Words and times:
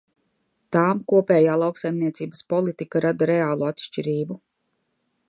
Tām 0.75 1.01
kopējā 1.11 1.57
lauksaimniecības 1.63 2.43
politika 2.55 3.05
rada 3.07 3.29
reālu 3.33 3.69
atšķirību. 3.71 4.43